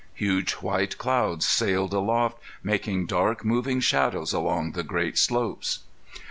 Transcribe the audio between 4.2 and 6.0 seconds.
along the great slopes.